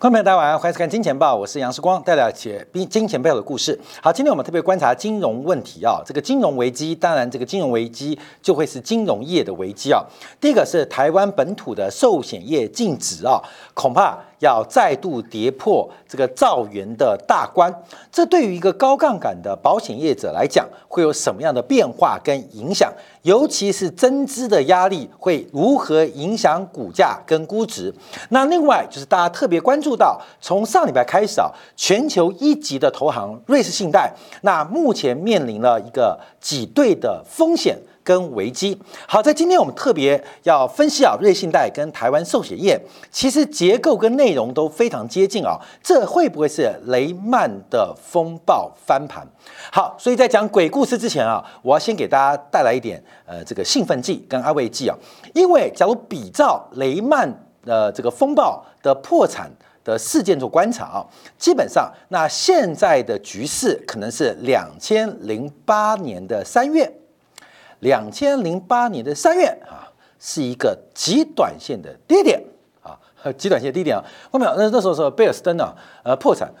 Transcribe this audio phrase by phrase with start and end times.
[0.00, 3.76] 观众朋友，大家晚上好，欢迎收看《金钱报》，我是杨世光，带来解金金钱背后的故事。
[4.00, 10.00] 好，今天我们特别观察金融问题啊，这个金融危机，当然这个金融危机就会是金融业的危机啊。
[10.40, 13.42] 第一个是台湾本土的寿险业禁止啊，
[13.74, 17.72] 恐怕要再度跌破这个兆元的大关。
[18.10, 22.92] 这对于一个高杠杆的保险业者来讲，会有什么样的变化跟影响？
[23.22, 27.92] 尤其是增资的压力会如何影响股价跟估值？
[28.30, 37.76] 那另外就是大家特别关注到，从上礼拜开始啊，全球一级的投行瑞士信贷，那目前面临了一个挤兑的风险
[38.08, 38.80] 跟危机。
[39.06, 42.80] 好，在今天我们特别要分析啊，瑞信贷跟台湾寿险业，
[43.10, 49.26] 其实结构跟内容都非常接近啊，这会不会是雷曼的风暴翻盘？
[49.70, 54.96] 好，所以在讲鬼故事之前啊，我要先给大家带来一点呃这个兴奋剂跟安慰剂啊，
[55.34, 57.30] 因为假如比照雷曼
[57.66, 59.50] 的这个风暴的破产
[59.84, 61.04] 的事件做观察啊，
[61.36, 66.90] 基本上那现在的局势可能是两千零八年的三月，
[67.80, 72.42] 两千零八年的三月啊，是一个极短线的低点
[72.82, 72.98] 啊，
[73.36, 76.52] 极短线低点啊，后面那那时候是贝尔斯登啊，呃破产，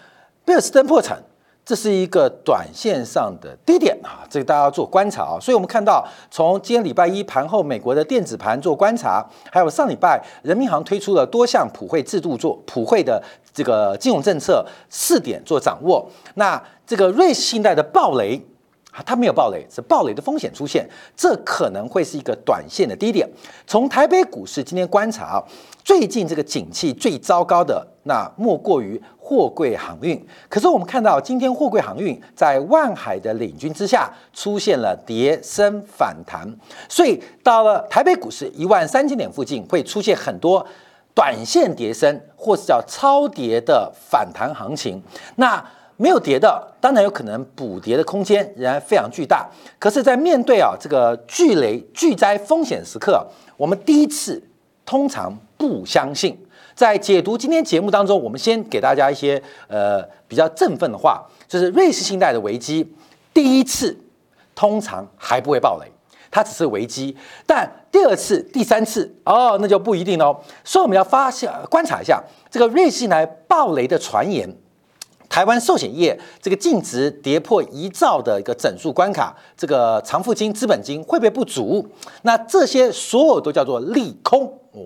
[0.44, 1.22] 贝尔斯登破产。
[1.64, 5.36] 这是一个短线上的低点啊，这个大家要做观察啊。
[5.38, 16.10] 所以我们看到，从今天礼拜一盘后，美国的电子盘做观察，还有上礼拜人民银行推出了多项普惠制度做普惠的这个金融政策试点做掌握。
[16.36, 18.42] 那这个瑞士信贷的暴雷。
[19.06, 23.28] 它没有暴雷，是暴雷的风险出现，这可能会是一个短线的低点。
[23.66, 25.42] 从台北股市今天观察，
[25.84, 30.26] 最近这个景气最糟糕的那莫过于货柜航运。
[30.48, 36.52] 可是我们看到今天货柜航运在万海的领军之下出现了跌升反弹，
[36.88, 40.66] 所以到了台北股市一万三千点附近会出现很多
[41.14, 45.00] 短线跌升，或是叫超跌的反弹行情。
[45.36, 45.64] 那
[46.00, 49.46] 没有跌的，当然有可能补跌的空间仍然非常巨大。
[49.80, 53.26] 可是，在面对啊这个巨雷巨灾风险时刻，
[53.56, 54.40] 我们第一次
[54.86, 56.38] 通常不相信。
[56.76, 62.94] 在解读今天节目当中，我们先给大家一些呃比较振奋的话，就是瑞士信贷的危机，
[63.34, 63.98] 第一次
[64.54, 65.90] 通常还不会爆雷，
[66.30, 67.16] 它只是危机。
[67.44, 70.38] 但第二次、第三次哦，那就不一定哦。
[70.62, 74.48] 所以我们要发现观察一下这个瑞士信贷爆雷的传言。
[75.28, 81.86] 台湾寿险业这个净值跌破一兆的一个整数关卡，这个偿付金、资本金会不会不足？
[82.22, 84.80] 那这些所有都叫做利空哦，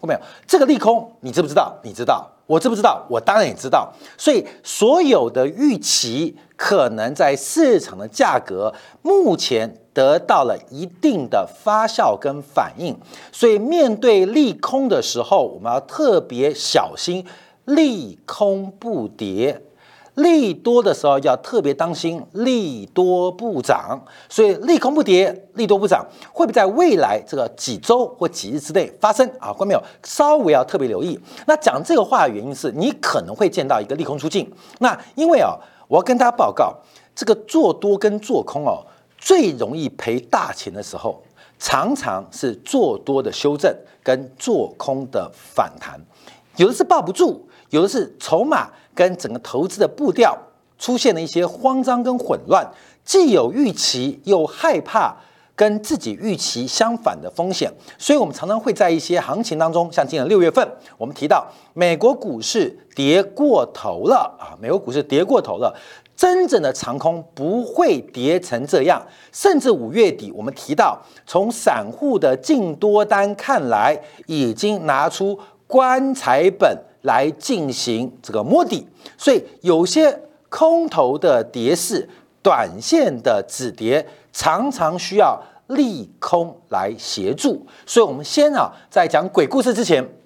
[0.00, 0.20] 后没有？
[0.46, 1.74] 这个利空你知不知道？
[1.82, 2.28] 你知道？
[2.46, 3.06] 我知不知道？
[3.08, 3.92] 我当然也知道。
[4.18, 12.94] 所以所有的预期可能在市场的价格目前得到了一定的发酵跟反应。
[13.30, 17.24] 所以面对利空的时候，我们要特别小心，
[17.66, 19.62] 利空不跌。
[20.14, 29.50] 利多的时候要特别当心，利多不涨，所以利空不跌，利多不涨，会不会在未来这个几周或几日之内发生啊？
[29.52, 31.18] 观众朋友稍微要特别留意。
[31.46, 34.46] 那讲这个话的原因是你可能会见到一个利空出尽。
[34.80, 35.56] 那因为啊，
[35.88, 36.76] 我要跟大家报告，
[37.14, 38.84] 这个做多跟做空哦，
[39.16, 41.22] 最容易赔大钱的时候，
[41.58, 45.98] 常常是做多的修正跟做空的反弹，
[46.56, 47.40] 有的是抱不住，
[47.70, 48.68] 有的是筹码。
[48.94, 50.36] 跟整个投资的步调
[50.78, 52.66] 出现了一些慌张跟混乱，
[53.04, 55.14] 既有预期又害怕
[55.54, 60.66] 跟自己预期相反的风险，所以我们常常会在一些行情当中，像今年六月份，
[60.98, 65.72] 我们提到美国股市跌过头了啊，美国股市跌过头了，
[66.16, 76.76] 真正的长空不会跌成这样，甚至五月底我们提到，从散户的净多单看来，已经拿出棺材本。
[77.02, 78.86] 来进行这个摸底，
[79.16, 82.08] 所以有些空头的跌势、
[82.42, 87.66] 短线的止跌，常常需要利空来协助。
[87.86, 90.21] 所以，我们先啊，在讲鬼故事之前。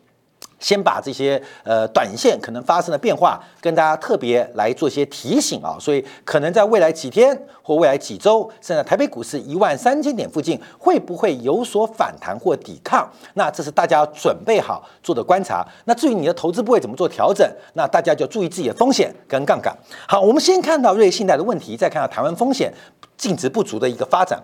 [0.66, 13.08] 先把这些呃短线可能发生的变化跟大家特别来做些提醒啊，所以可能在未来几天或未来几周，甚至台北股市一万三千点附近会不会有所反弹或抵抗？
[13.34, 15.64] 那这是大家准备好做的观察。
[15.84, 19.72] 那至于你的投资部位怎么做调整，那大家就注意自己的风险跟杠杆。
[20.08, 22.74] 好，我们先看到瑞信贷的问题，再看到台湾风险
[23.16, 24.42] 净值不足的一个发展。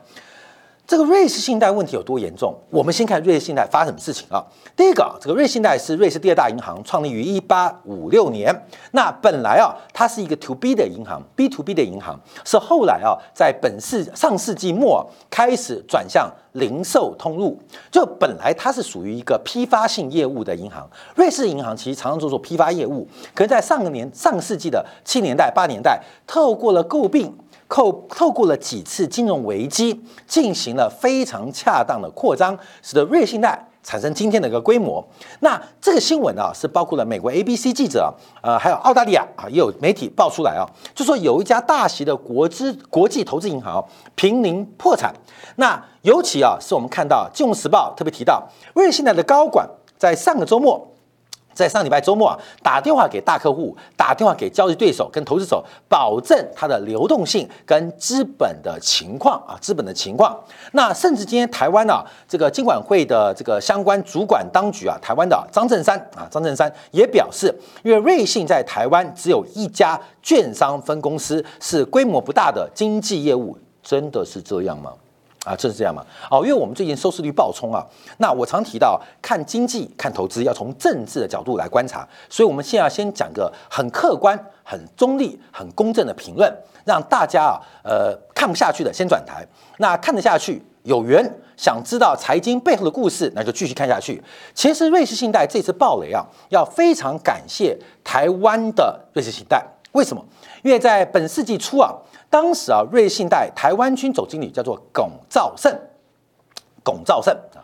[0.93, 2.55] 这个瑞士信贷问题有多严重？
[2.69, 4.45] 我们先看瑞士信贷发生什么事情啊？
[4.77, 8.55] 第一个，这个瑞士信贷是瑞士第二大银行，创立于一八五六年。
[8.91, 17.59] 那本来啊，它是一个 to B 的银行，B to B 的银行，是后来啊，在本世上世纪末开始转向零售通路。
[17.91, 20.87] 就本来它是属于一个批发性业务的银行。
[21.15, 27.35] 瑞士银行其实常常做做批发业务，可是在上个年上世纪的七年代、八年代，透过了诟病。
[27.73, 35.03] 透透过了几次金融危机，进行了非常恰当的扩张，使得瑞信贷产生今天的一个规模。
[35.41, 43.83] 那这个新闻啊，是包括了美国 ABC 记者，呃，还有澳大利亚啊，也有媒体爆出来啊，就说有一家大型的国资国际投资银行
[44.15, 45.15] 濒临破产。
[45.57, 49.67] 那尤其啊，是我们看到《金融时报》特别提到，瑞信贷的高管
[49.97, 50.92] 在上个周末。
[51.55, 60.39] 在上礼拜周末啊，打电话给大客户，打电话给交易对手跟投资手，保证它的流动性跟资本的情况啊，资本的情况。
[60.73, 74.93] 那甚至今天台湾呢，这个金管会的这个相关主管当局啊，台湾的张振山啊，张振山也表示，因为瑞信在台湾只有一家券商分公司，是规模不大的经纪业务，真的是这样吗？
[75.45, 76.05] 啊，这是这样嘛。
[76.31, 77.85] 哦，因为我们最近收视率爆冲啊。
[78.19, 82.09] 那我常提到，看经济、看投资要从政治的角度来观察。
[82.31, 86.53] 所以，我们现在先讲个很客观、很中立、很公正的评论，
[86.85, 89.45] 让大家啊，呃，看不下去的先转台。
[89.79, 94.23] 那看得下去、有缘想知道财经背后的故事，那就继续看下去。
[94.55, 99.67] 其实，瑞士信贷这次暴雷啊，要非常感谢台湾的瑞士信贷。
[99.91, 100.25] 为什么？
[100.63, 101.93] 因为在本世纪初啊。
[102.33, 105.71] 当时啊，瑞信贷台湾区总经理叫做龚兆胜，
[106.83, 107.61] 龚兆胜啊，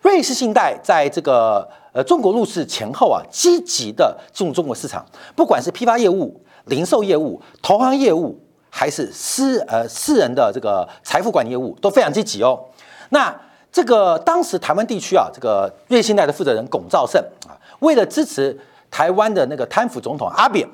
[0.00, 5.04] 瑞士信贷在这个呃中国入市前后啊，积极的进入中国市场，
[5.34, 8.38] 不管是批发业务、零售业务、投行业务，
[8.70, 12.66] 还是私呃私人的这个财富管理业务，都非常积极哦。
[13.08, 13.34] 那
[13.72, 18.56] 这个当时台湾地区啊，这个瑞信贷的负责人龚兆胜啊，为了支持
[18.88, 20.68] 台湾的那个贪腐总统阿扁。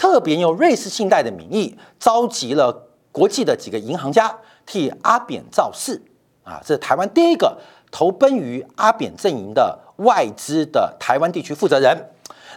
[0.00, 6.00] 特别用瑞士信贷的名义召集了国际的几个银行家替阿扁造势
[6.42, 6.58] 啊！
[6.64, 7.58] 这是台湾第一个
[7.90, 11.94] 投奔于阿扁阵营的外资的台湾地区负责人。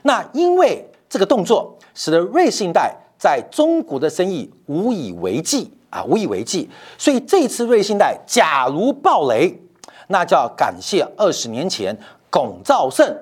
[0.03, 6.69] 那因为这个动作，使得瑞士信贷在中国的生意无以为继啊，无以为继。
[6.97, 9.61] 所以这次瑞士信贷假如暴雷，
[10.07, 11.99] 那就要感谢二十年前
[12.29, 13.13] 龚兆胜。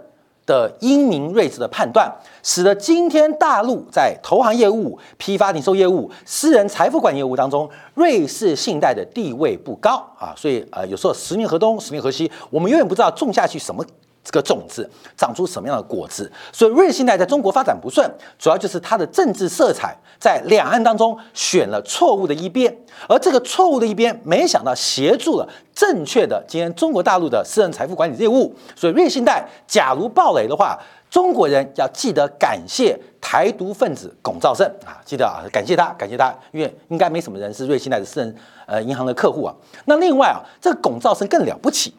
[0.46, 2.12] 的英明睿智的判断，
[2.44, 10.34] 使得今天大陆在投行业务、批发零售业务、私人财富管业务当中，瑞士信贷的地位不高啊。
[10.36, 13.86] 所以呃，有时候十年河东，十年河西，我们永远不知道种下去什么。
[14.24, 16.32] 这个种子长出什么样的果子？
[16.52, 22.76] 所以瑞信贷在中国发展不顺，主要就是它的政治色彩在两岸当中选了错误的一边，
[23.10, 28.54] 而这个错误的一边，没想到协助了正确的今天中国大陆的私人财富管理业务。
[28.76, 30.78] 所以瑞信贷假如暴雷的话，
[31.10, 38.36] 中国人要记得感谢台独分子龚兆胜啊，记得啊，感谢他，感谢他，因为应该没什么人是瑞信贷的私人
[38.66, 39.54] 呃银行的客户啊。
[39.86, 41.94] 那另外啊，这个龚兆胜更了不起。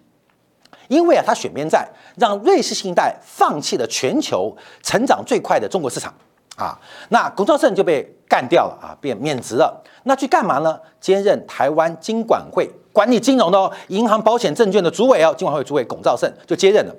[0.92, 6.12] 因为啊，他选边站，让瑞士信贷放弃了全球成长最快的中国市场
[6.56, 6.78] 啊，
[7.08, 9.82] 那龚兆胜就被干掉了啊，变免职了。
[10.02, 10.78] 那去干嘛呢？
[11.00, 16.94] 兼任台湾金管会管理金融的哦，银行、保险、证券的主委哦，金管会主委龚兆胜就接任了。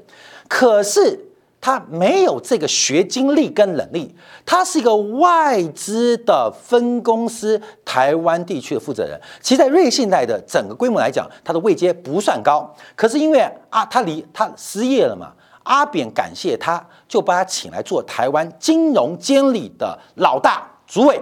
[0.49, 1.29] 可是。
[1.65, 4.13] 他没有这个学经历跟能力，
[4.45, 9.17] 他是一个外资的分公司台湾地区的负责人。
[9.39, 12.69] 其实，在瑞信贷的整个规模来讲，他的位阶不算高。
[12.97, 13.39] 可是因为
[13.69, 15.31] 啊，他离他失业了嘛，
[15.63, 21.17] 阿扁感谢他，就把他请来做台湾金融监理的老大主委。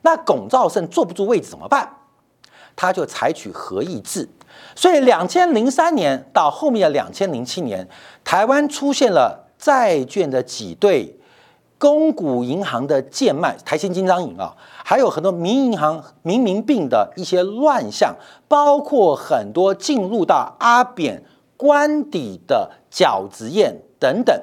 [0.00, 1.86] 那龚兆胜坐不住位置怎么办？
[2.74, 4.26] 他就采取合议制。
[4.74, 7.86] 所以，两千零三年到后面的两千零七年，
[8.24, 9.48] 台湾出现了。
[9.60, 11.14] 债券的挤兑，
[11.76, 18.16] 公股银行的贱卖，台新金章银啊，还有很多民营银行民民病的一些乱象，
[18.48, 21.22] 包括很多进入到阿扁
[21.56, 24.40] 官邸的饺子宴等等，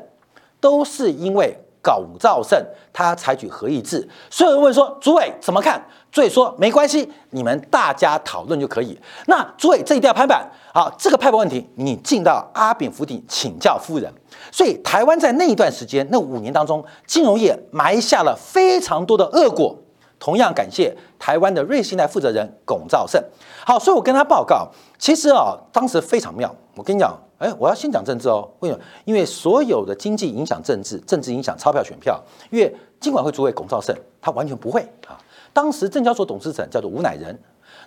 [0.62, 1.58] 都是因为。
[1.80, 5.82] 龚兆胜他采取合议制，所有人问说：“主委怎么看？”
[6.12, 8.98] 所以说：“没关系，你们大家讨论就可以。”
[9.28, 10.50] 那主委这一定要拍板。
[10.74, 14.12] 好，这个拍板问题，你进到阿扁府邸请教夫人。
[14.52, 19.76] 所以台湾在那一段时间，那五年当中，金融业埋下了非常多的恶果。
[20.20, 23.24] 同样感谢台湾的瑞信贷负责人龚兆胜。
[23.66, 26.54] 好，所以我跟他报告，其实啊，当时非常妙。
[26.76, 27.16] 我跟你讲。
[27.38, 28.50] 哎，我要先讲政治哦。
[28.62, 28.82] 为什么？
[29.06, 32.20] 因为所有的经济影响政治，政治影响钞票选票。
[32.50, 35.14] 因为尽管会主委龚兆胜他完全不会啊。
[35.58, 37.36] 当时证交所董事长叫做吴乃仁，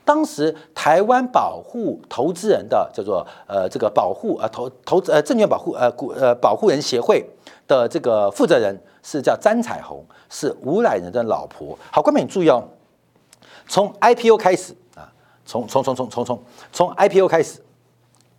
[0.05, 7.25] 当时台湾保护投资人的叫做呃这个保护呃投投资呃证券保护呃股呃保护人协会
[7.69, 11.79] 的这个负责人是叫詹彩虹，是吴乃仁的老婆。
[11.93, 12.65] 好，观众你注意哦，
[13.69, 15.07] 从 IPO 开始啊，
[15.47, 17.61] 从从从从从从从 IPO 开始，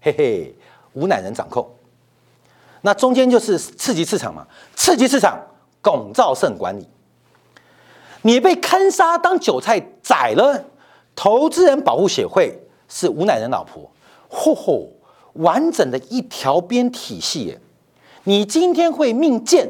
[0.01, 0.55] 嘿嘿，
[0.91, 1.65] 吴乃仁掌控。
[2.81, 4.45] 那中间就是刺激市场嘛，
[4.75, 5.39] 刺激市场，
[5.81, 6.85] 龚兆胜管理。
[8.23, 10.63] 你被坑杀当韭菜宰了，
[11.15, 13.89] 投资人保护协会是吴乃仁老婆，
[14.29, 14.87] 嚯嚯，
[15.33, 17.59] 完整的一条边体系耶！
[18.25, 19.67] 你今天会命贱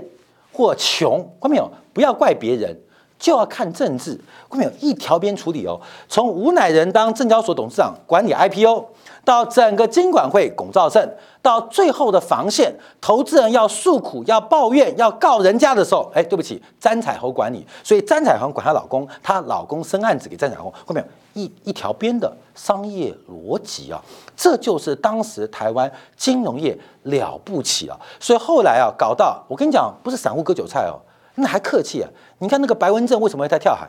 [0.52, 1.72] 或穷，看没有？
[1.94, 2.78] 不要怪别人，
[3.18, 4.72] 就要看政治，看没有？
[4.80, 5.80] 一条边处理哦。
[6.10, 8.86] 从吴乃仁当证交所董事长管理 IPO。
[9.24, 11.08] 到整个金管会龚兆胜，
[11.42, 24.02] 到最后的防线，投资人要诉苦、要抱怨、要告人家的时候，哎，对不起，詹彩虹管理，所以詹彩虹管她老公，她老公生案子给詹彩虹，后面一一条边的商业逻辑啊，
[24.36, 31.00] 这就是当时台湾金融业了不起啊，所以后来啊，搞到我跟你讲，不是散户割韭菜哦，
[31.36, 32.10] 那还客气啊，
[32.40, 33.88] 你看那个白文正为什么会在跳海？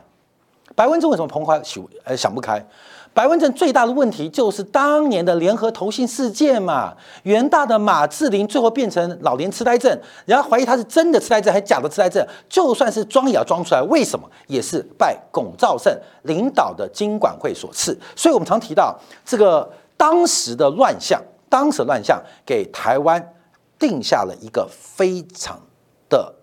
[0.75, 2.65] 白文正为什么彭华想呃想不开？
[3.15, 17.99] 白文正最大的问题就是当年的联合投信事件嘛，元大的马志林最后变成老年痴呆症，然后怀疑他是真的痴呆症还是假的痴呆症，就算是装也要装出来，为什么也是拜龚兆胜领导的金管会所赐。
[18.17, 23.35] 所以我们常提到这个当时的乱象，当时的乱象给台湾
[23.79, 25.61] 定下了一个非常
[26.09, 26.35] 的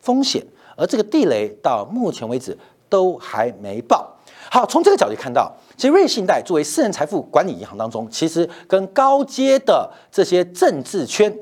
[0.00, 0.44] 风险，
[0.76, 2.58] 而这个地雷到目前为止
[2.88, 4.16] 都还没爆。
[4.50, 5.54] 好，从这个角度看到。
[5.78, 11.32] 其实，瑞信贷作为私人财富管理银行当中，其实跟高阶的这些政治圈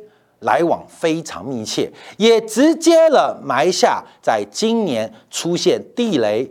[0.40, 6.46] 来往非常密切，也直接了埋下在今年出现地雷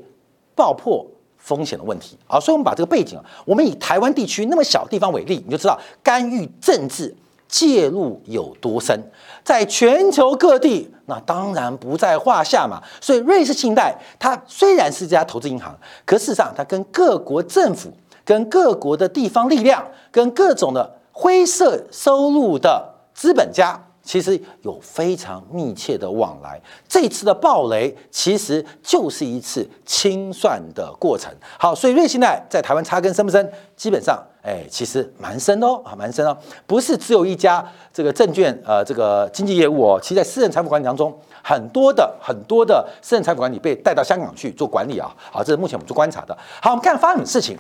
[0.56, 1.06] 爆破
[1.38, 2.18] 风险的问题。
[2.26, 7.16] 好，所以我们把这个背景，我们以台湾地区那么小地方为例，你就知道干预政治
[7.48, 9.00] 介入有多深，
[9.44, 10.90] 在全球各地。
[11.06, 12.82] 那当然不在话下嘛。
[13.00, 17.92] 所以瑞士信贷它虽然是家投资银行，可事实上它跟各国政府、
[18.24, 23.82] 跟各国的地方力量、跟各种的灰色收入的资本家。
[24.08, 31.34] 其实有非常密切的往来，这次的暴雷其实就是一次清算的过程。
[31.58, 33.52] 好，所以瑞信贷在台湾插根深不深？
[33.76, 36.38] 基本上，哎，其实蛮深哦，啊，蛮深哦，
[36.68, 41.12] 不是只有一家这个证券呃这个经纪业务哦，其实在私人财富管理当中，
[41.44, 45.12] 很多的很多的私人财富管理被带到香港去做管理啊。
[45.32, 46.38] 好，这是目前我们做观察的。
[46.62, 47.58] 好，我们看发生什么事情。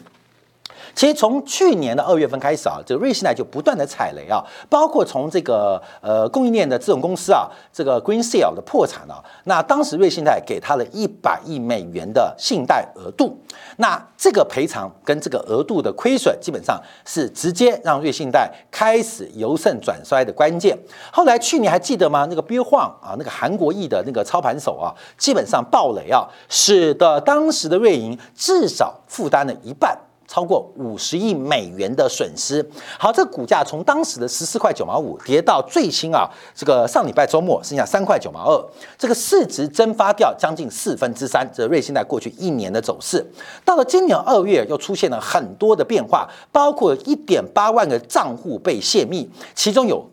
[0.95, 13.37] 其实从去年的二月份开始啊，这个瑞信呢就不断的踩雷啊，包括从这个呃供应链的这种公司啊，这个 Green Seal 的破产啊，那当时瑞信贷给他了一百亿美元的信贷额度，
[13.77, 20.77] 那这个赔偿跟这个额度的亏损，基本上是直接让瑞信贷开始由盛转衰的关键。
[21.11, 22.25] 后来去年还记得吗？
[22.29, 29.97] 那个 Bill Huang 啊，那个韩国裔的那个操盘手啊，基本上暴雷啊，使得当时的瑞银至少负担了一半。
[30.27, 32.67] 超过五十亿美元的损失。
[33.00, 38.65] 好，这股价从当时的十四块九毛五跌到最新啊，这个上礼拜周末剩下三块九毛二，
[38.98, 41.50] 这个市值蒸发掉将近四分之三。
[41.53, 43.25] 这瑞信在过去一年的走势，
[43.63, 50.03] 到了今年二月又出现了很多的变化，包括一点八万个账户被泄密，其中有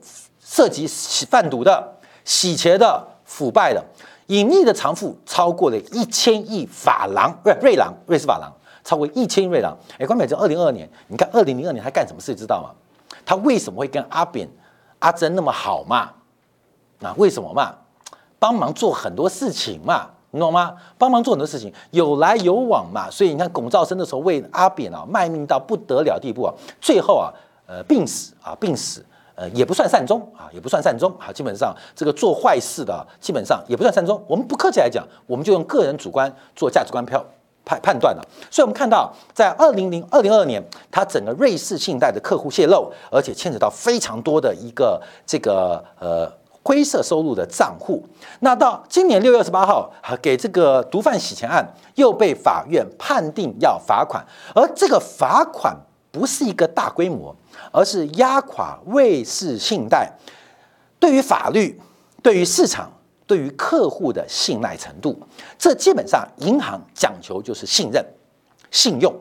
[0.45, 0.87] 涉及
[1.29, 3.83] 贩毒的、洗钱的、腐败的，
[4.27, 8.53] 隐匿的偿付超过了一千亿法郎，不是瑞郎，瑞士法郎。
[8.85, 12.71] 超过一千瑞郎，哎，关美这二零二二年，你看二零零二年他干什么事，知道吗？
[13.25, 14.49] 他为什么会跟阿扁、
[14.99, 16.11] 阿珍那么好嘛？
[17.01, 17.75] 啊，为什么嘛？
[18.39, 20.75] 帮忙做很多事情嘛，你懂吗？
[20.99, 23.09] 帮忙做很多事情，有来有往嘛。
[23.09, 27.31] 所以你看龚兆生的时候为阿扁啊卖命到不得了地步啊，最后啊，
[27.67, 29.05] 呃，病死啊，病死，
[29.37, 31.33] 呃，也不算善终啊，也不算善终啊。
[31.33, 34.21] 基本上这个做坏事的，基本上也不算善终。
[34.27, 37.25] 我们不客气来讲，我们就用个人主观做价值观票。
[37.65, 46.31] 判判断了，所以我们看到，在二零零二零二年，它整个瑞士信贷的客户泄露，而且牵扯到非常多的一个这个呃
[46.63, 48.05] 灰色收入的账户。
[48.41, 51.65] 那到今年六月二十八号，给这个毒贩洗钱案
[51.95, 55.77] 又被法院判定要罚款，而这个罚款
[56.11, 57.35] 不是一个大规模，
[57.71, 60.13] 而是压垮瑞士信贷
[60.99, 61.81] 对于法律、
[62.23, 62.91] 对于市场。
[63.27, 65.19] 对于客户的信赖程度，
[65.59, 68.05] 这基本上银行讲求就是信任、
[68.71, 69.15] 信用、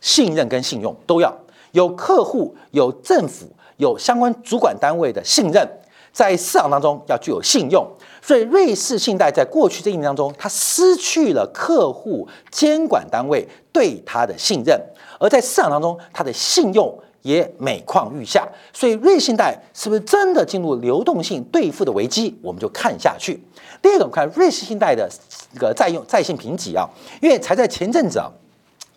[0.00, 1.34] 信任跟信用都要。
[1.72, 3.46] 有客户、有政府、
[3.78, 5.68] 有相关主管单位的信任，
[6.12, 7.84] 在市场当中要具有信用，
[8.22, 14.80] 所以瑞士信贷在过去这一年当中，它失去了客户监管单位对它的信任，
[15.18, 18.46] 而在市场当中，它的信用也每况愈下。
[18.72, 22.38] 所以瑞信贷是不是真的进入流动性兑付的危机？
[22.40, 23.42] 我们就看下去。
[23.82, 25.10] 第二个，我们看瑞信信贷的
[25.52, 26.88] 这个在用在线评级啊，
[27.20, 28.30] 因为才在前阵子啊。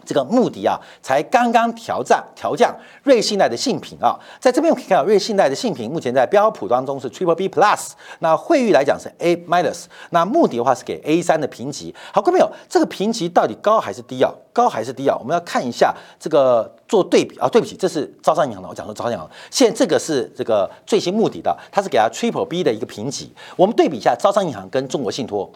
[0.07, 2.73] 这个目的啊，才刚刚调降调降
[3.03, 11.93] 瑞信贷的信评啊，在这边我可以看到瑞信贷的信评目前在标普当中是 Triple B Plus，那惠誉来讲是 A minus，那目的的话是给 A 三的评级。
[12.13, 14.33] 好，各位朋友，这个评级到底高还是低啊？
[14.53, 15.15] 高还是低啊？
[15.19, 17.49] 我们要看一下这个做对比啊。
[17.49, 19.29] 对不起，这是招商银行的，我讲说招商银行。
[19.51, 23.33] 现在这个是这个最新目的的，它是给它 Triple B 的一个评级。
[23.55, 25.51] 我们对比一下招商银行跟中国信托。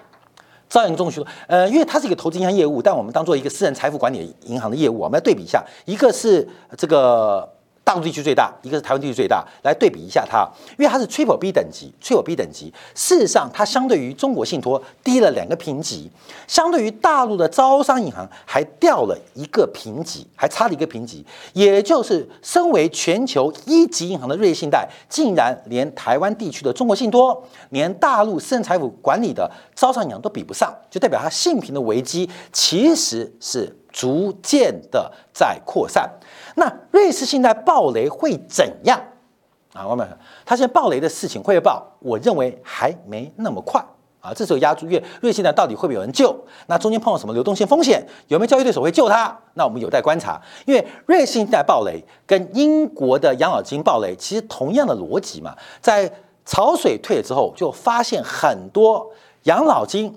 [0.71, 7.47] 招银中说，呃，因为它是一个投资银行业务，但我们当做一个私人财富管理银行的业务，我们要对比一下，一个是这个。
[7.83, 10.47] 大陆地区最大，一个是台湾地区最大，来对比一下它，
[10.77, 16.09] 因为它是 Triple B 等级，Triple B 等级，事实上它相对于中国信托低了两个评级，
[16.47, 36.09] 相对于大陆的招商银行还掉了一个评级，还差了一个评级，也就是身为全球一级银行的瑞信贷，竟然连台湾地区的中国信托，连大陆私人财富管理的招商银行都比不上，就代表它信评的危机其实是逐渐的在扩散。
[36.55, 38.99] 那瑞士信贷暴雷会怎样
[39.73, 39.87] 啊？
[39.87, 40.07] 我们
[40.45, 43.83] 他现在暴雷的事情会爆，我认为还没那么快
[44.19, 44.33] 啊。
[44.33, 46.35] 这时候压住月瑞士信贷到底会不会有人救？
[46.67, 48.05] 那中间碰到什么流动性风险？
[48.27, 49.37] 有没有交易对手会救他？
[49.53, 50.41] 那我们有待观察。
[50.65, 56.11] 因为瑞士信贷暴雷跟英国的养老金暴雷其实同样的逻辑嘛，在
[56.45, 59.09] 潮水退了之后，就发现很多
[59.43, 60.13] 养老金，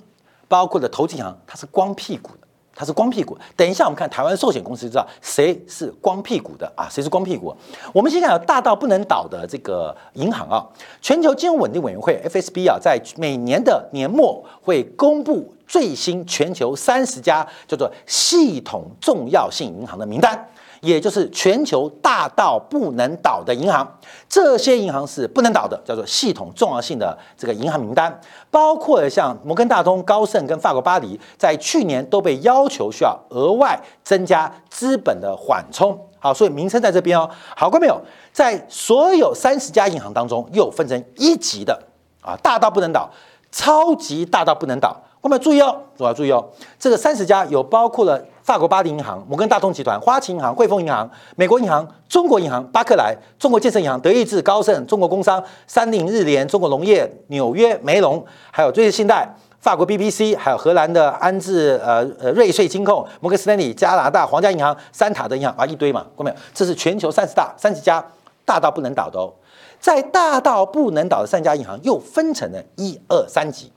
[0.48, 2.43] 包括的投资银行，它是光屁股的。
[2.74, 3.36] 它是光屁股。
[3.56, 6.88] 等一下，我们看台湾寿险公司就知道谁是光屁股的啊？
[6.90, 7.54] 谁是光屁股？
[7.92, 10.66] 我们先看大到不能倒的这个银行啊。
[11.00, 20.48] 全球金融稳定委员会 FSB 啊，在每年的年末会公布最新全球三十家叫做系统重要性银行的名单。
[20.84, 23.98] 也就是全球大到不能倒的银行，
[24.28, 35.98] 这些银行是不能倒的，叫做系统重要性的这个银行名单，包括了像摩根大通、高盛跟法国巴黎，在去年都被要求需要额外增加资本的缓冲。
[36.18, 37.28] 好，所以名称在这边哦。
[37.56, 38.00] 好，过没有？
[38.32, 41.78] 在所有三十家银行当中，又分成一级的
[42.20, 43.10] 啊，大到不能倒，
[43.50, 44.96] 超级大到不能倒。
[45.24, 46.44] 我们注意哦，我要注意哦，
[46.78, 48.22] 这个三十家有包括了。
[48.42, 59.26] 法国巴黎银行、摩根大通集团、花旗银行、汇丰银行、美国银行、中国银行、巴克莱、中国建设银行、德意志、高盛、中国工商、三菱、日联、中国农业、纽约梅隆，还有瑞士信贷、
[59.60, 66.37] 法国 BBC，还有荷兰的安置呃呃瑞穗金控、摩根斯丹利、加拿大皇家银行、三塔的银行啊一堆嘛，看到没有？
[66.52, 68.04] 这是全球三十大三十家
[68.44, 69.32] 大到不能倒的哦。
[69.80, 73.72] 在大到不能倒的三家银行又分成了一二三级，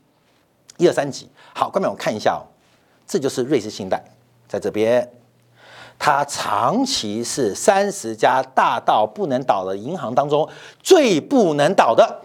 [0.76, 1.26] 一二三级。
[1.58, 2.46] 好，观众我们看一下哦，
[3.04, 4.00] 这就是瑞士信贷。
[4.46, 5.10] 在这边，
[5.98, 10.48] 它长期是三十家大到不能倒的银行当中
[10.80, 12.22] 最不能倒的，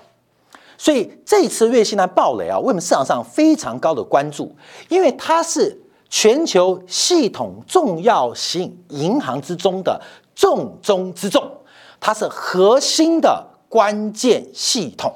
[0.77, 4.55] 所以这次瑞信贷暴雷啊，为什么市场上非常高的关注？
[4.87, 9.99] 因为它是全球系统重要性银行之中的
[10.35, 11.51] 重中之重，
[11.99, 15.11] 它是核心的关键系统，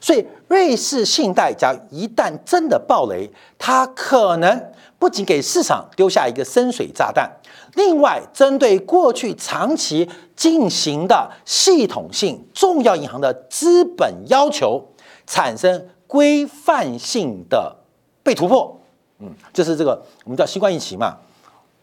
[0.00, 4.72] 所以瑞士信贷假如一旦真的暴雷，它可能。
[4.98, 7.26] 不仅给市场丢下一个深水炸弹，
[7.74, 14.86] 另外针对过去长期进行的系统性重要银行的资本要求
[15.26, 17.74] 产生规范性的
[18.22, 18.78] 被突破，
[19.20, 21.16] 嗯，就是这个我们叫新冠疫情嘛，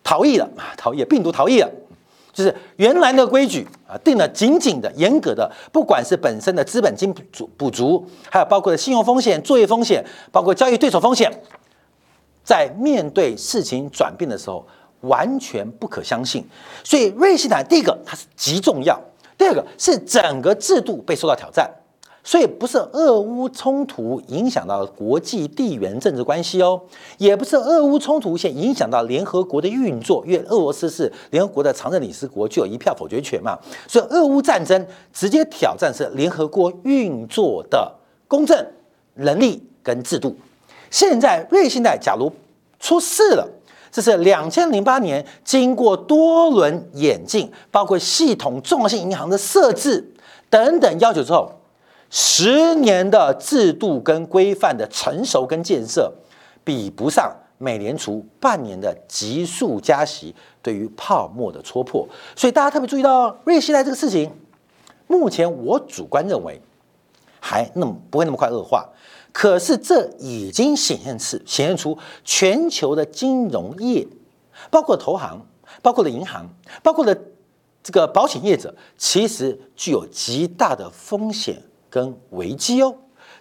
[0.03, 1.71] 逃逸了啊，逃逸，病毒逃逸了，
[2.37, 11.31] 就是原来的规矩啊，定了紧紧的、严格的，不管是本身的资本金足补足，还有包括的信用风险、作业风险，包括交易对手风险。
[12.43, 14.63] 在面对事情转变的时候，
[15.01, 16.47] 完全不可相信。
[16.83, 19.01] 所以瑞信坦第一个它是极重要，
[19.35, 21.67] 第二个是整个制度被受到挑战。
[22.27, 26.81] 所以不是俄乌冲突影响到国际地缘政治关系哦，
[27.17, 33.57] 也不是俄乌冲突现影响到联合国的运作，因为俄罗斯是联合国的常任理事国，具有一票否决权嘛。
[33.87, 37.89] 所以俄乌战争直接挑战是联合国运作的
[38.27, 38.67] 公正、
[39.13, 40.35] 能力跟制度。
[40.91, 42.29] 现在瑞信贷假如
[42.77, 43.47] 出事了，
[43.89, 50.11] 这是两千零八年经过多轮演进，包括系统重要性银行的设置
[50.49, 51.49] 等等要求之后，
[52.09, 56.13] 十年的制度跟规范的成熟跟建设，
[56.63, 62.07] 比不上美联储半年的急速加息对于泡沫的戳破。
[62.35, 64.31] 所以大家特别注意到瑞信贷这个事情，
[65.07, 66.61] 目前我主观认为，
[67.39, 68.89] 还那么不会那么快恶化。
[69.33, 74.07] 可是这已经显现出显现出全球的金融业，
[74.71, 75.45] 包括投行、
[75.81, 76.49] 包括了银行、
[76.81, 77.15] 包括了
[77.83, 82.93] 这个保险业者，其实具有极大的风险跟危机哦。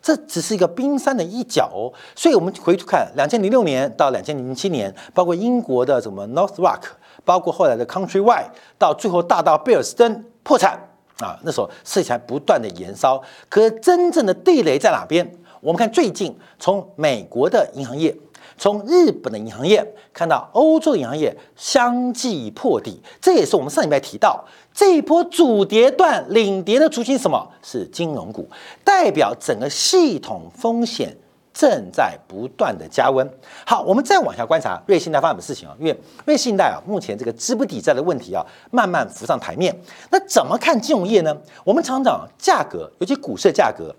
[0.03, 1.93] 这只是一个冰山的一角哦。
[2.15, 6.83] 所以我们回去看两千零六年到两千零七年，包括英国的什么 North Rock，
[7.25, 10.79] 包括后来的 Countrywide，到最后大到贝尔斯登破产
[11.19, 13.21] 啊，那时候事情还不断的延烧。
[13.49, 15.29] 可是真正的地雷在哪边？
[15.61, 18.17] 我们看最近，从美国的银行业，
[18.59, 28.49] 从日本的银行业，看到欧洲的银行业相继破底，这也是我们上礼拜提到这一波主跌段领跌的主心，什么是金融股，
[28.85, 31.17] 代表整个系统风险
[31.53, 33.27] 正在不断的加温。
[33.67, 39.75] 好，我们再往下观察瑞信贷发生的事情啊，因为瑞信贷啊，目前这个资不抵债的问题啊，慢慢浮上台面。
[40.11, 41.35] 那怎么看金融业呢？
[41.65, 43.95] 我们常常价格，尤其股市的价格。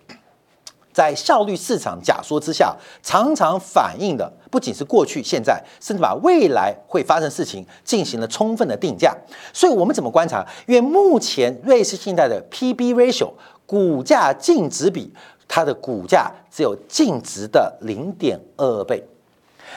[0.98, 9.16] 在效率市场假说之下，常常反映的不仅是过去、现在，甚至把未来会发生事情进行了充分的定价。
[9.54, 10.44] 所以，我们怎么观察？
[10.66, 13.30] 因为目前瑞士信贷的 P/B ratio
[13.68, 15.14] 股价净值比，
[15.48, 19.08] 它的股价只有净值的零点二倍，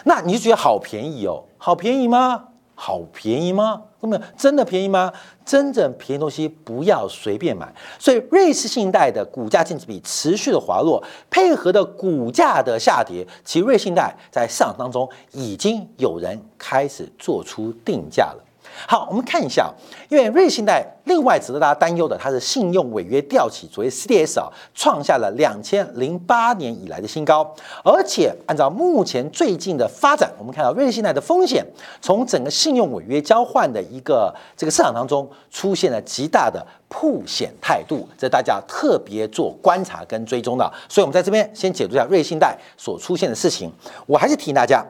[0.04, 1.44] 那你就觉得好便宜哦？
[1.58, 2.44] 好便宜吗？
[2.74, 3.82] 好便宜吗？
[4.00, 5.12] 那么真的便宜吗？
[5.44, 7.72] 真正便宜东西不要随便买。
[7.98, 18.44] 所以瑞士信贷的股价净值比持续的滑落，配合的股价的下跌，其瑞信贷在市场当中已经有人开始做出定价了。
[18.86, 19.72] 好，我们看一下，
[20.08, 27.54] 因为瑞信贷另外值得大家担忧的，它的信用违约调起，所谓 CDS 啊，创下了两千零八年以来的新高。
[27.84, 31.64] 而且按照目前最近的发展，我们看到瑞信贷的风险
[32.00, 40.72] 从整个信用违约交换的一个这个市场当中出现了极大的破险态度，这大家特别做观察跟追踪的。
[40.88, 43.70] 所以，我们在这边先解读一下瑞信贷所出现的事情。
[44.06, 44.84] 我还是提醒大家，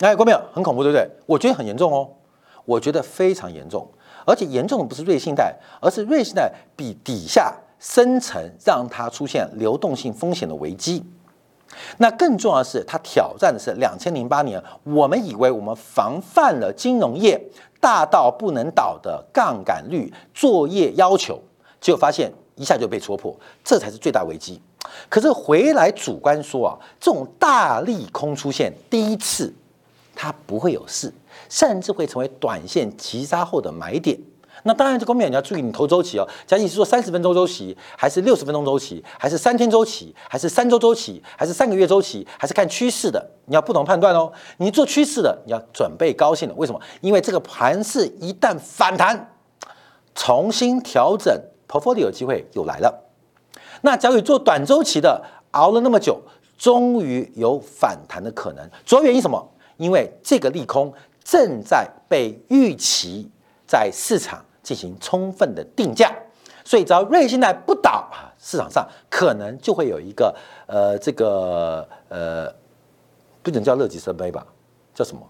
[0.00, 1.08] 哎，观众朋友，很恐怖，对不对？
[1.26, 2.08] 我觉得很严重哦。
[2.64, 3.86] 我觉得非常严重，
[4.26, 11.04] 而且严重的不是瑞信贷，而是瑞信贷比底下深层，让它出现流动性风险的危机。
[11.98, 17.40] 那更重要的是，它挑战的是两千零八年，我们以为我们防范了金融业
[17.80, 21.40] 大到不能倒的杠杆率作业要求，
[21.80, 24.60] 结果发现一下就被戳破，这才是最大危机。
[25.08, 29.52] 可是回来主观说啊，这种大利空出现第一次，
[30.14, 31.12] 它不会有事。
[31.54, 34.18] 甚至会成为短线急杀后的买点。
[34.64, 36.26] 那当然，这方面你要注意，你投周期哦。
[36.48, 44.32] 假如你是做三十分钟周期，还是六十分钟周期，还是三天周期，还是三周周期，还是三个月周期，还是看趋势的，你要不同判断哦。
[44.56, 46.54] 你做趋势的，你要准备高兴的。
[46.56, 46.80] 为什么？
[47.00, 49.32] 因为这个盘势一旦反弹，
[50.16, 51.32] 重新调整
[51.68, 53.04] portfolio 机会又来了。
[53.82, 56.20] 那假如做短周期的，熬了那么久，
[56.58, 58.68] 终于有反弹的可能。
[58.84, 59.52] 主要原因什么？
[59.76, 60.92] 因为这个利空。
[61.24, 63.28] 正在被预期
[63.66, 66.14] 在市场进行充分的定价，
[66.64, 72.54] 所以只要瑞信贷不倒啊，市场上可能就会有一个呃这个呃
[73.42, 74.46] 不能叫乐极生悲吧，
[74.94, 75.22] 叫什么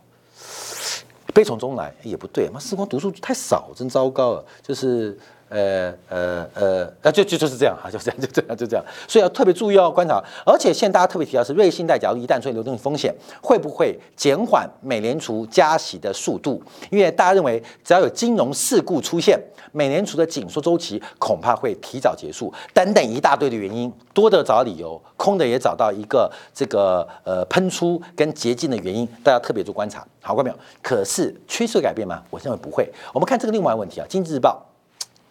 [1.32, 5.18] 悲从中来也不对，妈时光读书太少，真糟糕了，就是。
[5.48, 10.22] 呃呃呃，那就就就是这样哈，就这样就这样就这样，所以要特别注意哦，观察。
[10.44, 16.62] 而且现在大家特别提到是瑞信贷，假如一旦出现流动性风险，会不会减缓美联储加息的速度？
[16.90, 19.38] 因为大家认为只要有金融事故出现，
[19.72, 30.56] 美联储的紧缩周期恐怕会提早结束，等等一大堆的原因，多的找理由，空的也找到一个这个呃喷出跟捷径的原因，大家特别做观察，好过没有？
[30.82, 32.22] 可是趋势改变吗？
[32.30, 32.90] 我认为不会。
[33.12, 34.66] 我们看这个另外问题啊，《经济日报》。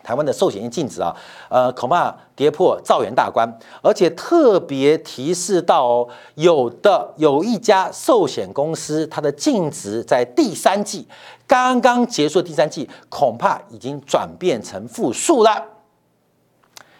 [0.03, 1.15] 台湾的寿险业净值啊，
[1.49, 3.47] 呃，恐怕跌破兆元大关，
[3.81, 11.07] 而且特别提示到哦，有的有一家寿险公司，它的净值在第三季
[11.47, 15.63] 刚刚结束的第三季，恐怕已经转变成负数了。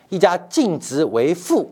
[0.10, 1.70] 一家净值为负，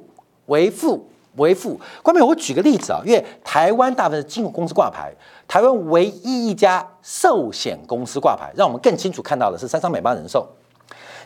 [0.47, 1.79] 为负，为负。
[2.01, 5.13] 关面我举个例子啊，因为台湾大部分的金融公司挂牌，
[5.47, 10.47] 台湾唯一一家寿险公司挂牌，让我们更清楚看到的是三商美邦人寿。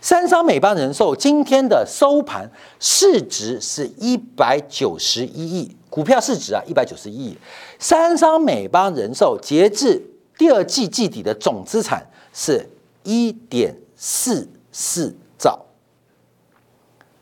[0.05, 2.47] 三商美邦人寿今天的收盘
[2.79, 7.35] 市值是一百九十一亿，股票市值啊一百九十一亿。
[7.79, 9.99] 三商美邦人寿截至
[10.37, 12.69] 第二季季底的总资产是
[13.01, 15.59] 一点四四兆，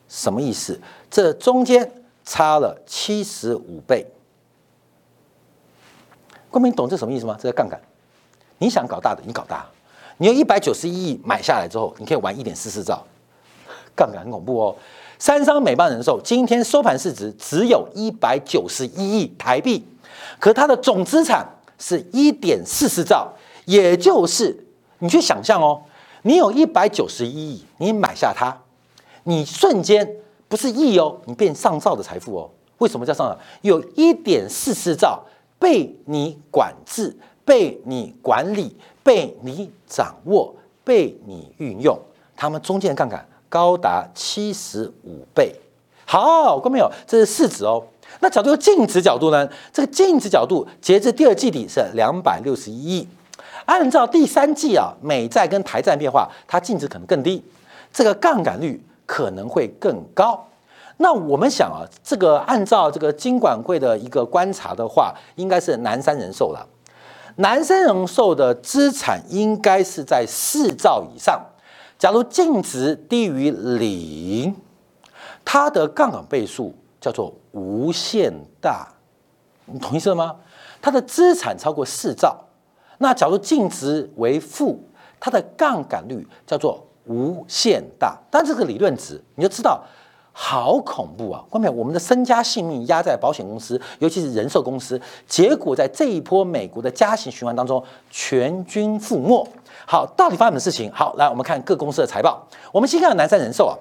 [0.09, 0.77] 什么意思？
[1.09, 1.89] 这中间
[2.25, 4.05] 差了七十五倍。
[6.51, 7.37] 公民懂这什么意思吗？
[7.41, 7.79] 这是杠杆，
[8.57, 9.65] 你想搞大的，你搞大。
[10.17, 13.03] 你用一百九十一亿买下来之后，你可以玩一点四四兆，
[13.95, 14.75] 杠杆很恐怖哦。
[15.19, 19.85] 三商美邦人寿今天收盘市值只有一百九十一亿台币，
[20.39, 21.47] 可它的总资产
[21.77, 23.31] 是一点四四兆，
[23.65, 24.65] 也就是
[24.99, 25.81] 你去想象哦，
[26.23, 28.55] 你有一百九十一亿，你买下它，
[29.23, 30.07] 你瞬间
[30.49, 32.49] 不是亿哦，你变上兆的财富哦。
[32.79, 33.39] 为什么叫上兆？
[33.61, 35.23] 有一点四四兆
[35.57, 41.99] 被你管制、被你管理、被你掌握、被你运用，
[42.35, 43.23] 他们中间的杠杆。
[43.49, 45.53] 高达七十五倍，
[46.07, 46.91] 好，看到没有？
[47.05, 47.85] 这是市值哦。
[48.19, 49.47] 那角度净值角度呢？
[49.71, 53.07] 这个净值角度，截至第二季底是两百六十一亿。
[53.65, 57.43] 按照第三季啊，美债跟台债变化，它净值可能更低，
[57.93, 60.43] 这个杠杆率可能会更高。
[60.97, 66.67] 那我们想啊，这个按照这个金管会的一个观察的话，应该是南山人寿了。
[67.37, 71.41] 南山人寿的资产应该是在四兆以上。
[71.97, 74.55] 假如净值低于零，
[75.45, 78.87] 它的杠杆倍数叫做无限大，
[79.65, 80.35] 你同意是吗？
[80.81, 82.37] 它的资产超过四兆，
[82.97, 84.83] 那假如净值为负，
[85.19, 88.19] 它的杠杆率叫做无限大。
[88.29, 89.83] 但这个理论值你就知道，
[90.35, 91.43] 好恐怖啊！
[91.47, 99.47] 关键我们的身家性命压在保险公司，尤其是人寿公司，结果在这一波美国的加息循环当中，全军覆没。
[99.85, 100.91] 好，到底发生什么事情？
[100.91, 102.45] 好，来我们看各公司的财报。
[102.71, 103.77] 我们先看南山人寿啊，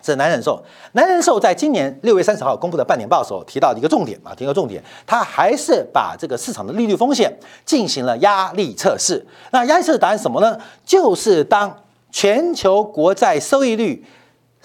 [0.00, 7.30] 这南人寿，南人寿在今年六月三十号公布的半年报的时候提到一个重点啊，提到重点，它还是把这个市场的利率风险
[7.66, 9.24] 进行了压力测试。
[9.50, 10.58] 那压力测试答案什么呢？
[10.86, 11.74] 就是当
[12.10, 14.04] 全球国债收益率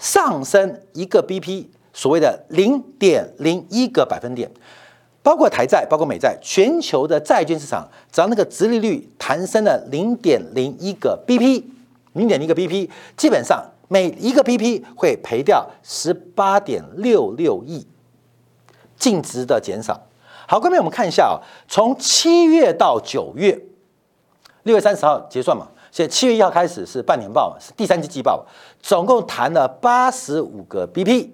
[0.00, 4.50] 上升一个 BP，所谓的零点零一个百分点。
[5.22, 11.62] 包括台债，包括美债，全球的债券市场，只要那个殖利率弹升了零点零一个 BP，
[12.14, 17.86] 零点零一个 BP，基本上每一个 BP 会赔掉十八点六六亿
[18.96, 20.00] 净值的减少。
[20.48, 23.60] 好，各位我们看一下啊，从七月到九月，
[24.62, 28.46] 六月三十号结算嘛，现在七月一号开始是半年报，是第三季季报，
[28.80, 31.30] 总共谈了八十五个 BP，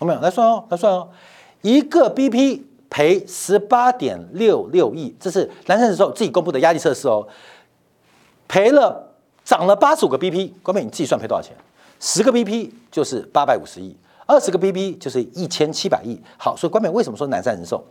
[0.00, 0.20] 有没有？
[0.20, 1.08] 来算哦，来算哦。
[1.62, 7.26] 一个 BP 赔十八点六六亿，这是南山人寿自己公布的压力测试哦。
[8.48, 11.56] 赔了涨了八十五个 BP，关妹你自己算赔多少钱？
[11.98, 13.96] 十个 BP 就是八百五十亿，
[14.30, 16.16] 二十个 BP 就是一千七百亿。
[16.38, 17.82] 好，所以关美为什么说南山人寿？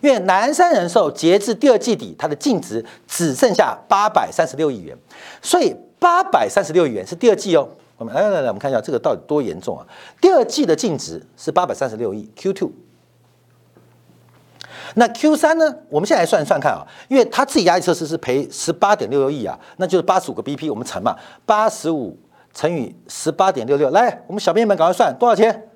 [0.00, 4.96] 因为南山人寿截至第二季底，它的净值只剩下八百三十六亿元，
[5.42, 7.68] 所以八百三十六亿元是第二季哦。
[7.96, 9.84] 我们来来来，我们看一下这个到底多严重啊？
[10.20, 12.70] 第二季的净值是八百三十六亿，Q two。
[14.94, 15.74] 那 Q 三呢？
[15.90, 22.16] 我们现在来算一算看啊，因为他自己压力测试是赔十八点六六亿啊，那就是八十五个 BP，我们乘嘛，八十五
[22.54, 25.67] 乘以十八点六六，来，我们小编们赶快算多少钱？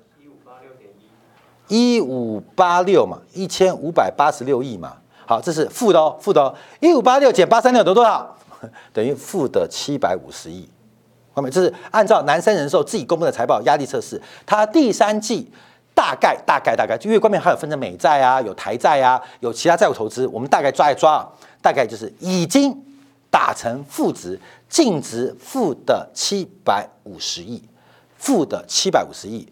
[1.73, 4.93] 一五八六，嘛，一千五百八十六亿嘛。
[5.25, 8.37] 好，这是负的哦，负的哦，一五八六减八三六得多少？
[8.93, 10.69] 等于负的七百五十亿。
[11.33, 15.51] 后面这是按照南山人寿自己公布的财报压力测试，它第三季。
[15.95, 21.23] 大概大概大概，因为关面还有分成美债啊，有台债啊，有其他债务投资，我们大概抓一抓，
[21.61, 22.75] 大概就是已经
[23.29, 27.61] 打成负值，净值负的七百五十亿，
[28.17, 29.47] 负的七百五十亿，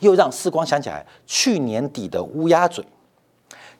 [0.00, 2.84] 又让世光想起来去年底的乌鸦嘴，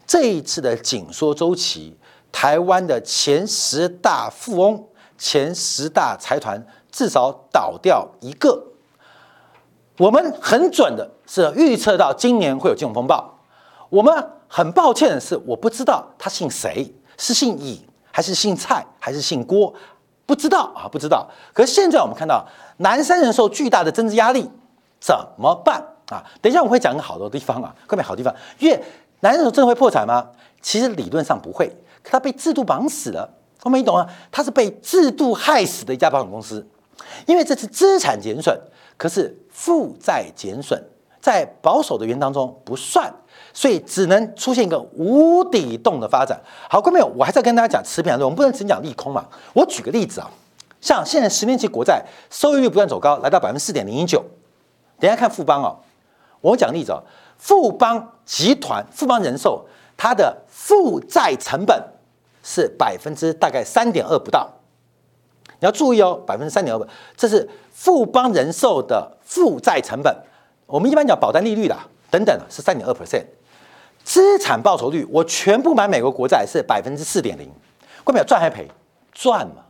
[0.07, 1.97] 这一次的紧缩周期，
[2.33, 4.87] 台湾的前十大富翁、
[5.19, 8.63] 前十大财团至少倒掉一个。
[9.99, 13.39] 我们很准的是预测到今年会有金融风暴。
[13.89, 19.73] 我们很抱歉的是，我不知道他姓谁，是姓尹还是姓蔡还是姓郭，
[20.27, 21.29] 不知道啊，不知道。
[21.55, 22.47] 可是现在我们看到
[22.79, 24.51] 南山人受巨大的增值压力，
[25.01, 26.25] 怎么办啊？
[26.41, 28.35] 等一下我会讲个好的地方啊，各位好地方。
[28.59, 28.77] 因为
[29.21, 30.29] 南山人寿真的会破产吗？
[30.61, 31.69] 其实理论上不会，
[32.03, 33.29] 可他被制度绑死了。
[33.63, 34.07] 我们你懂啊？
[34.31, 36.67] 他是被制度害死的一家保险公司，
[37.27, 38.59] 因为这次资产减损。
[38.99, 40.83] 可是负债减损
[41.21, 43.13] 在保守的原当中不算，
[43.53, 46.41] 所以只能出现一个无底洞的发展。
[46.71, 49.27] 好，各位朋友，我还在跟大家讲持平论，我们不能只讲利空嘛。
[49.53, 50.31] 我举个例子啊，
[50.81, 54.25] 像现在十年期国债收益率不断走高，来到百分之四点零一九。
[54.99, 55.77] 等下看富邦哦，
[56.41, 57.03] 我讲例子啊，
[57.39, 59.65] 富邦集团、富邦人寿，
[59.97, 61.83] 它的负债成本
[62.43, 64.51] 是百分之大概三点二不到。
[65.59, 70.15] 你要注意哦，百分之三点二，这是富邦人寿的负债成本。
[70.67, 73.25] 我们一般讲保单利率啦，等等是三点二 percent。
[74.05, 77.51] 资产报酬率，我全部买美国国债是百分之四点零。
[78.05, 78.69] 关表赚还赔？
[79.13, 79.63] 赚嘛。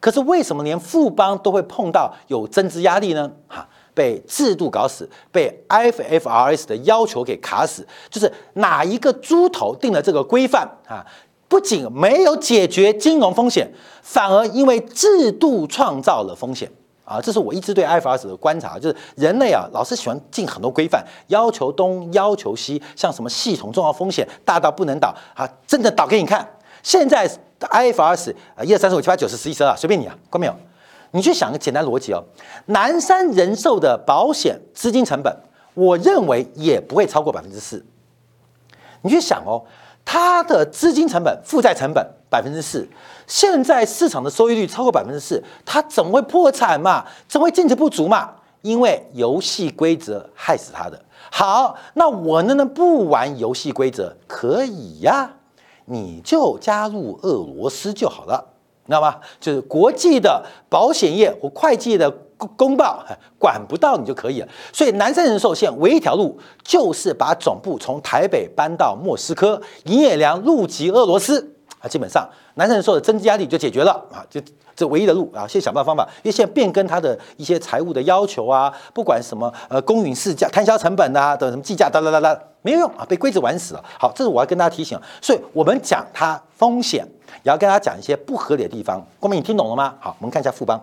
[0.00, 3.30] 可是为什么连富邦都会碰到有增值压力呢？
[3.48, 7.86] 哈，被制度搞死，被 IFRS 的要求给卡死。
[8.10, 11.06] 就是哪一个猪头定了这个规范啊？
[11.46, 13.70] 不仅没有解决金融风险，
[14.02, 16.68] 反而因为制度创造了风险
[17.04, 17.20] 啊！
[17.20, 26.48] 这是我一直对 IFRS 的观察，就是人类啊，老是喜欢进很多规范，要求东要求西，像什么系统重要风险大到不能倒啊，真的倒给你看。
[26.82, 27.28] 现在
[27.60, 30.56] IFRS 啊，一二三四五七八九十十一十二，随便你啊，关没有？
[31.14, 32.22] 你去想个简单逻辑哦，
[32.66, 35.32] 南山人寿的保险资金成本，
[35.74, 37.86] 我认为也不会超过百分之四。
[39.02, 39.64] 你去想哦。
[40.06, 42.86] 它的资金成本、负债成本百分之四，
[43.26, 47.06] 现在市场的收益率超过百分之四，它怎么会破产嘛？
[47.26, 48.30] 怎么会净值不足嘛？
[48.60, 51.02] 因为游戏规则害死它的。
[51.30, 54.14] 好，那我能不能不玩游戏规则？
[54.26, 55.36] 可以呀，
[55.86, 58.44] 你就加入俄罗斯就好了，
[58.86, 59.16] 知道吗？
[59.40, 62.12] 就是国际的保险业或会计的。
[62.56, 63.02] 公报
[63.38, 71.53] 管不到你就可以了，所以南山人寿现在唯一一条路就是把总部从台北搬到莫斯科，营业量入籍俄罗斯
[71.84, 74.40] 啊，基本上南山人寿的增资压力就解决了啊，就
[74.74, 83.84] 这唯一的路啊，先想办法方法，因为现在变更它的一些财务的要求啊，不管什么呃公允市价、摊销成本啊等什么计价哒哒哒哒，没有用啊，被规则玩死了。
[83.98, 87.06] 好，这是我要跟大家提醒，所以我们讲它风险，
[87.42, 89.04] 也要跟大家讲一些不合理的地方。
[89.20, 89.94] 光明，你听懂了吗？
[90.00, 90.80] 好，我们看一下富邦。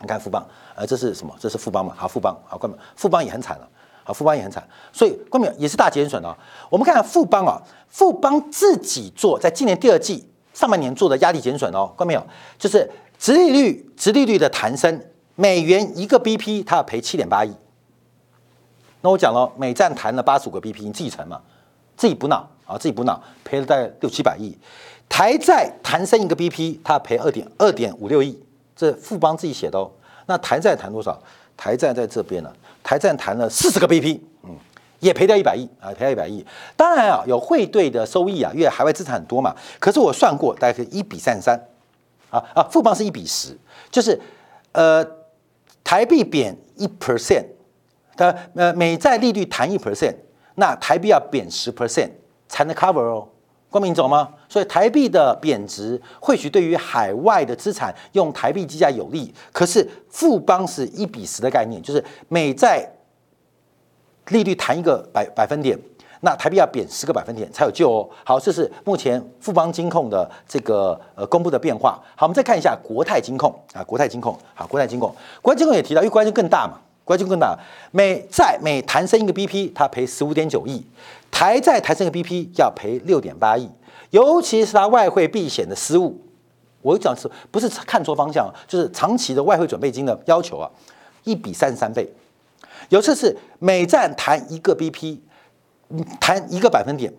[0.00, 1.32] 你看富邦，呃，这是什么？
[1.38, 1.94] 这是富邦嘛？
[1.96, 3.68] 好，富邦，好，冠冕，富邦也很惨了，
[4.04, 4.62] 啊，富邦也很惨，
[4.92, 6.36] 所以冠冕也是大减损哦。
[6.70, 12.26] 我们看看富邦啊，富邦自己做，在今年第二季上半年做的压力减损哦，冠冕有，
[12.58, 12.88] 就是
[13.18, 15.00] 直利率，直利率的弹升，
[15.34, 17.52] 美元一个 BP 它要赔七点八亿。
[19.00, 21.40] 那我讲了，美债弹了八十五个 BP，你自己乘嘛，
[21.96, 24.56] 自己补脑啊，自己补脑，赔了大概六七百亿。
[25.08, 28.38] 台债弹升一个 BP，它要赔二点二点五六亿。
[28.74, 29.90] 这富邦自己写的哦，
[30.26, 31.18] 那台债谈多少？
[31.56, 32.52] 台债在这边呢，
[32.84, 34.56] 台债谈了四十个 BP，嗯，
[35.00, 36.46] 也赔掉一百亿啊，赔掉一百亿。
[36.76, 39.52] 当然啊，有汇兑的收益啊，因为海外资产很多嘛。
[39.80, 41.58] 可是我算过，大概是一比三十三，
[42.30, 43.58] 啊啊，富邦是一比十，
[43.90, 44.20] 就是
[44.72, 45.04] 呃，
[45.82, 47.46] 台币贬一 percent，
[48.16, 50.14] 它呃美债利率弹一 percent，
[50.56, 52.10] 那台币要贬十 percent
[52.48, 53.28] 才能 cover 哦。
[53.74, 54.28] 光明走吗？
[54.48, 62.88] 所以台币的贬值或许对于海外的资产用台币计价有利，可是富邦是一比十的概念，就是美债
[64.28, 65.76] 利率弹一个百百分点，
[66.20, 68.08] 那台币要贬十个百分点才有救哦。
[68.24, 72.00] 好，这是目前富邦金控的这个呃公布的变化。
[72.14, 77.58] 好，我们再看一下国泰金控啊，国泰金控好，国泰金控，国泰金控也提到，因为关系更大嘛，关系更大，
[77.90, 80.84] 美债每弹升一个 BP，它赔十五点九亿。
[81.30, 83.68] 台债台升一个 BP 要赔六点八亿，
[84.10, 86.18] 尤其是它外汇避险的失误，
[86.80, 90.70] 我讲是不是看错方向，就是长期的外汇准备金的要求啊，
[91.24, 92.08] 一比三十三倍。
[92.88, 95.18] 有次是美债弹一个 BP，
[96.20, 97.12] 弹一个百分点，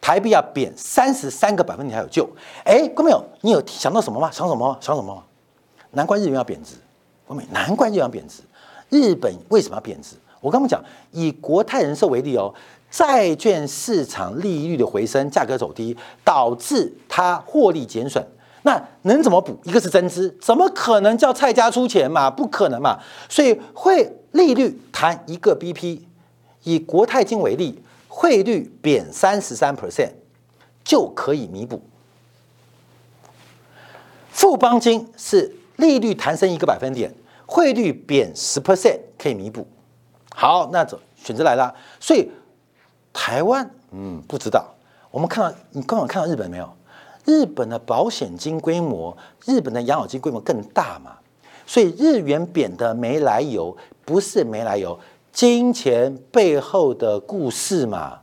[0.00, 2.28] 台币要贬三十三个百分点才有救。
[2.64, 4.30] 哎，观众朋友，你有想到什么吗？
[4.32, 4.76] 想什么？
[4.80, 5.22] 想什么？
[5.90, 6.76] 难怪日元要贬值，
[7.26, 8.42] 观众难怪日元要贬值。
[8.90, 10.16] 日本为什么要贬值？
[10.40, 12.54] 我刚刚讲，以国泰人寿为例哦。
[12.90, 18.24] 债券市场利率的回升，价格走低，导致它获利减损。
[18.62, 19.58] 那能怎么补？
[19.64, 22.30] 一个是增资，怎么可能叫蔡家出钱嘛？
[22.30, 23.00] 不可能嘛！
[23.28, 26.02] 所以汇利率谈一个 BP，
[26.62, 30.12] 以国泰金为例，汇率贬三十三 percent
[30.84, 31.82] 就可以弥补。
[34.30, 37.12] 富邦金是利率弹升一个百分点，
[37.54, 39.64] 汇率贬十 percent 可以弥补。
[40.34, 42.28] 好，那走选择来了，所以。
[43.16, 44.74] 台湾，嗯，不知道。
[45.12, 46.68] 我们看到，你刚好看到日本没有？
[47.24, 51.12] 日本的保险金规模，日本的养老金规模更大嘛？
[51.64, 54.98] 所以日元贬的没来由，不是没来由，
[55.32, 58.18] 金钱背后的故事嘛。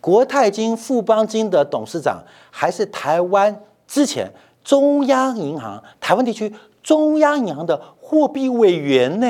[0.00, 9.26] 国泰金、富邦金的董事长还是台湾之前中央银行台湾地区中央银行的货币委员呢，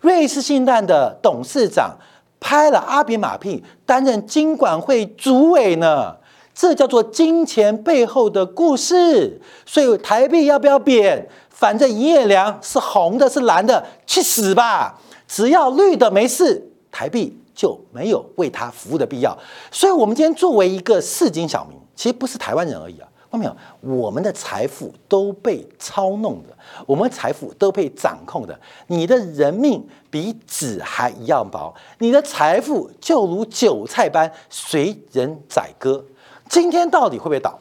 [0.00, 1.96] 瑞士信贷的董事长。
[2.38, 6.14] 拍了阿扁马屁，担任金管会主委呢，
[6.54, 9.40] 这叫做金钱背后的故事。
[9.64, 11.26] 所以台币要不要贬？
[11.48, 15.00] 反正营业量是红的，是蓝的，去死吧！
[15.26, 19.36] 只要绿的没事，台币就没有为他服务的必要。
[19.72, 23.08] 所以，我们今天作为一个市井小民，其实不是台湾人而已啊。
[23.30, 23.56] 看到没有？
[23.80, 28.58] 我们的财富都被操弄的，我们财富都被掌控的。
[28.86, 36.04] 你的人命比纸还一样薄，你的财富就如韭菜般随人宰割。
[36.48, 37.58] 今天到底会不会倒？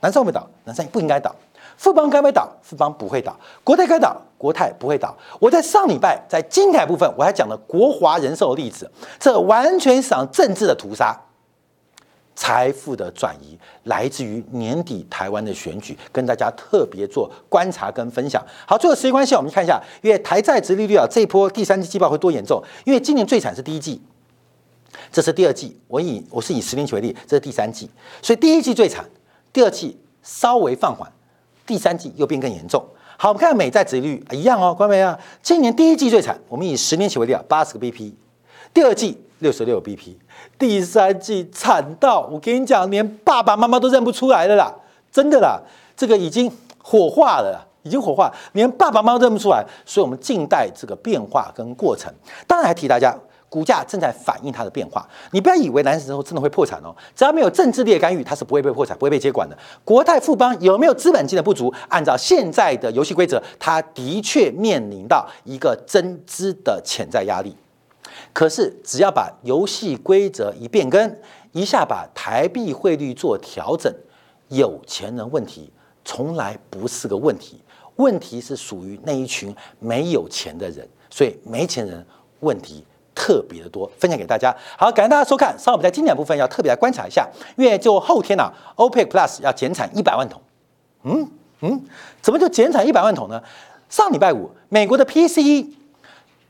[0.00, 0.48] 南山会不会倒？
[0.64, 1.34] 南山不应该倒。
[1.76, 2.48] 富邦该不会倒？
[2.62, 3.36] 富邦不会倒。
[3.64, 4.16] 国泰该倒？
[4.38, 5.14] 国泰不会倒。
[5.40, 11.18] 我在上礼拜在精彩部分我还讲了国华人寿的例子，这完全是场政治的屠杀。
[12.36, 18.44] 财富的转移来自于年底台湾的选举，跟大家特别做观察跟分享。
[18.66, 22.62] 好，最后时间关系，我们看一下，因为台债殖利率啊，这一波第三季季报会多严重？
[22.84, 24.02] 因为今年最惨是第一季，
[25.12, 25.78] 这是第二季。
[25.86, 27.88] 我以我是以十年期为例，这是第三季，
[28.20, 29.04] 所以第一季最惨，
[29.52, 31.10] 第二季稍微放缓，
[31.64, 32.84] 第三季又变更严重。
[33.16, 35.16] 好，我们看美债殖利率一样哦，关没啊？
[35.40, 38.12] 今年第一季最惨，我们以十年期为例啊，八十个 BP，
[38.74, 40.16] 第二季六十六 BP。
[40.58, 44.74] 第三季惨到我跟你讲，连爸爸妈妈都认不出来了啦，
[45.10, 45.60] 真的啦，
[45.96, 46.50] 这个已经
[46.82, 49.64] 火化了，已经火化，连爸爸妈妈都认不出来。
[49.84, 52.12] 所以，我们静待这个变化跟过程。
[52.46, 53.16] 当然，还提大家，
[53.48, 55.06] 股价正在反映它的变化。
[55.30, 59.56] 你不要以为蓝筹真的会破产哦，只要没有政治力的干预，它是不会被破产，不会被接管的。
[59.84, 61.72] 国泰富邦有没有资本金的不足？
[61.88, 67.56] 按照现在的游戏规则，它的确面临到一个增资的潜在压力。
[68.32, 71.16] 可是，只要把游戏规则一变更，
[71.52, 73.92] 一下把台币汇率做调整，
[74.48, 75.70] 有钱人问题
[76.04, 77.62] 从来不是个问题，
[77.96, 82.04] 问题是属于那一群没有钱的人，所以没钱人
[82.40, 82.84] 问题
[83.14, 83.90] 特别的多。
[83.98, 85.56] 分享给大家，好，感谢大家收看。
[85.58, 90.40] 稍后我们在经典部分要特别来观察一下，因为就后天呢，OPEC Plus 要减产一百万桶。
[91.04, 91.84] 嗯嗯，
[92.20, 93.42] 怎么就减产一百万桶呢？
[93.88, 95.83] 上礼拜五，美国的 PCE。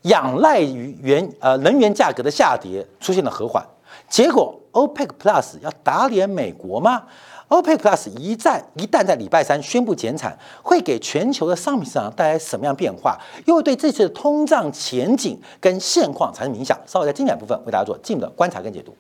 [0.05, 3.63] 仰赖于原呃能源价格的下跌出现了和缓，
[4.09, 7.05] 结果 OPEC Plus 要打脸美国吗
[7.49, 13.19] ？OPEC Plus 一旦一旦在礼拜三宣布减产，会给全球的商品市场带来什么样变化？
[13.47, 16.79] 又会对这次的通胀前景跟现况产生影响？
[16.87, 18.95] 稍微在精简部分为大家做进一步的观察跟解读。